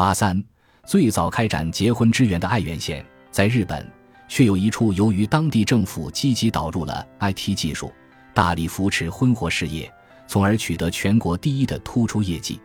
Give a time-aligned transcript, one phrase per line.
[0.00, 0.42] 八三，
[0.86, 3.86] 最早开展结婚支援的爱媛县，在日本
[4.28, 7.92] 却有一处由于当地政府积极导入了 IT 技术，
[8.32, 9.92] 大力扶持婚活事业，
[10.26, 12.58] 从而取得全国第一的突出业绩。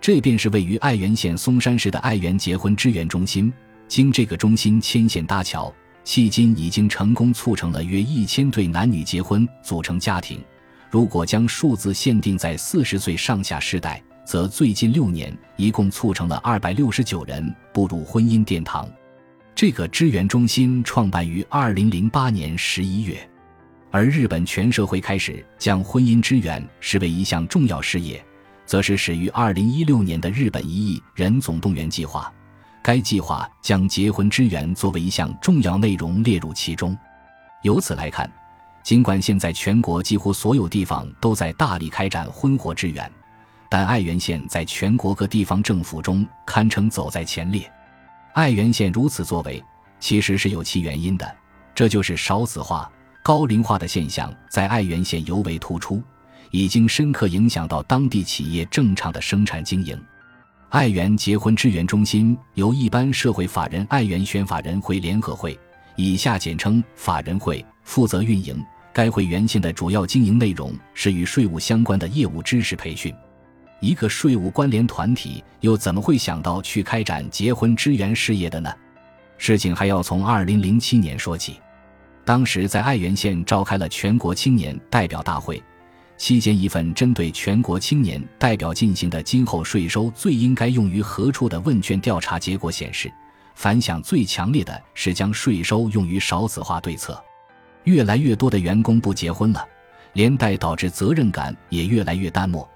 [0.00, 3.52] 这便是位于爱媛县松山市的爱媛结婚支援中心。
[3.86, 5.70] 经这个中心牵线搭桥，
[6.06, 10.42] 迄今已经成功促成了约一千对男女结婚组成家庭。
[10.88, 18.88] 如果将数字限定在四十岁上下世代，则最近六年一共促成了二百六十九人步入婚姻殿堂。
[19.56, 23.28] 这个支援中心创办于二零零八年十一月，
[23.90, 28.24] 而日本全社会开始将婚姻支援视为一项重要事业，
[28.64, 32.32] 则是始于二零一六年的日本一亿人总动员计划。
[32.84, 36.96] 该计划将结婚支援作为一项重要内容列入其中。
[37.64, 38.30] 由此来看，
[38.84, 43.10] 尽管现在全国几乎所有地方都在大力开展婚活支援，
[43.70, 47.70] 但爱媛县在全国各地方政府中堪称走在前列。
[48.34, 49.62] 爱媛县如此作为，
[50.00, 51.36] 其实是有其原因的，
[51.72, 52.90] 这就是少子化、
[53.22, 56.02] 高龄化的现象在爱媛县尤为突出，
[56.50, 59.96] 已经深刻影响到当地企业正常的生产经营。
[60.70, 65.58] 爱媛结婚支援中心由一般社会法人爱媛选法人会联合会
[65.96, 68.60] （以下简称法人会）负责运营。
[68.92, 73.14] 该会原先的主要经营内容是与税务相关的业务知识培训。
[73.80, 78.70] 一个税务关联团体又怎么会想到去开展结婚支援事业的呢？
[79.38, 81.58] 事情还要从2007年说起。
[82.22, 85.60] 当时在爱媛县召开了全国青年代表大会。
[86.18, 93.10] 期间，一份针对全国青年代表进行的今后税收最应该用于何处的问卷调查结果显示，
[93.54, 97.18] 反响最强烈的是将税收用于少子化对策。
[97.84, 99.66] 越来越多的员工不结婚了，
[100.12, 102.68] 连带导致责任感也越来越淡漠，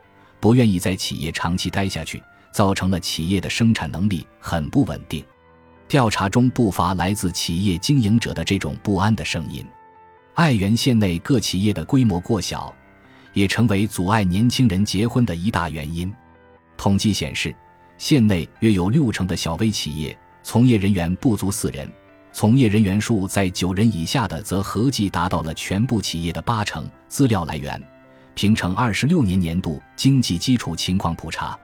[0.45, 5.25] 不愿意在企业长期待下去，造成了企业的生产能力很不稳定。
[5.89, 9.65] 调查中不乏来自企业经营者的这种不安的声音。
[10.35, 12.71] 爱媛县内各企业的规模过小。
[13.33, 16.13] 也成为阻碍年轻人结婚的一大原因。
[16.77, 17.53] 统计显示，
[17.97, 21.91] 县内约有六成的小微企业从业人员不足四人，
[22.33, 26.89] 从业人员数在九人以下的则合计达到了全部企业的八成。
[27.09, 27.83] 资料来源：
[28.35, 31.59] 平成二十六年年度经济基础情况普查。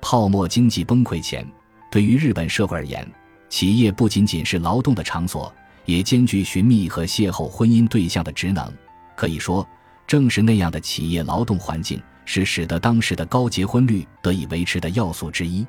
[0.00, 1.46] 泡沫经济崩溃前，
[1.90, 3.06] 对于日本社会而言，
[3.48, 5.52] 企业不仅仅是劳动的场所，
[5.84, 8.72] 也兼具寻觅和邂逅婚姻对象的职能。
[9.16, 9.66] 可以说。
[10.06, 15.66] 正是那样的企业劳动环境，是使得当时的高结婚率得以维持的要素之一。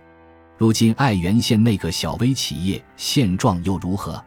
[0.60, 4.24] 如今爱媛县那个小微企业现状又如何？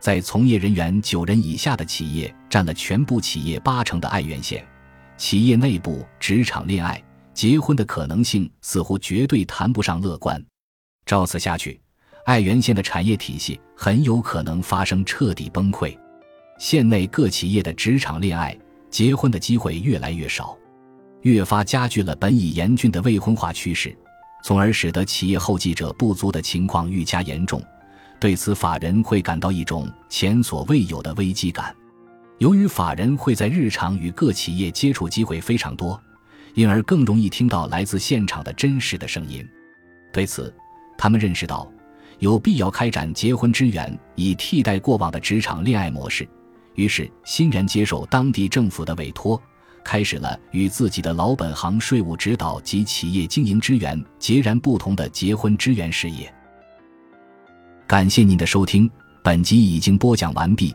[0.00, 4.66] 在从业人员九人以下的企业占了全部企业八成的爱媛县，
[5.16, 7.02] 企业内部职场恋爱、
[7.32, 10.44] 结婚的可能性似乎绝对谈不上乐观。
[11.06, 11.80] 照此下去，
[12.24, 15.96] 爱媛县的产业体系很有可能发生彻底崩溃。
[16.58, 18.56] 县内各企业的职场恋爱。
[18.90, 20.56] 结婚的机会越来越少，
[21.22, 23.92] 越发加剧了本已严峻的未婚化趋势，
[24.44, 27.60] 从而使得企业后继者不足的情况愈加严重。
[28.20, 31.74] 对此，法人会感到一种前所未有的危机感。
[32.38, 36.00] 由于法人会在日常与各企业接触机会非常多，
[36.54, 39.46] 因而更容易听到来自现场的真实的声音。
[40.12, 40.52] 对此，
[40.98, 41.70] 他们认识到
[42.18, 46.28] 有必要开展结婚支援，以替代过往的职场恋爱模式。
[46.74, 49.40] 于是，欣然接受当地政府的委托，
[49.84, 56.32] 开始了与自己的老本行税务指导及企业经营支援截然不同的结婚支援事业。
[57.86, 58.90] 感谢您的收听，
[59.22, 60.74] 本集已经播讲完毕。